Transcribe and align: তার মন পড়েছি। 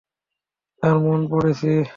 তার 0.83 0.95
মন 0.99 1.19
পড়েছি। 1.27 1.71